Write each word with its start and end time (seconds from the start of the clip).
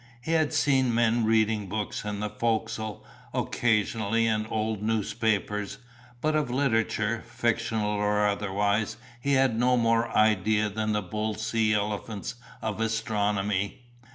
He 0.19 0.31
had 0.31 0.51
seen 0.51 0.95
men 0.95 1.25
reading 1.25 1.69
books 1.69 2.03
in 2.03 2.21
the 2.21 2.29
fo'c'sle 2.31 3.03
occasionally 3.35 4.25
and 4.25 4.47
old 4.49 4.81
newspapers, 4.81 5.77
but 6.21 6.33
of 6.35 6.49
literature, 6.49 7.23
fictional 7.27 7.91
or 7.91 8.25
otherwise, 8.25 8.97
he 9.21 9.33
had 9.33 9.55
no 9.59 9.77
more 9.77 10.09
idea 10.17 10.69
than 10.69 10.93
the 10.93 11.03
bull 11.03 11.35
sea 11.35 11.75
elephants 11.75 12.33
of 12.63 12.81
astronomy. 12.81 13.83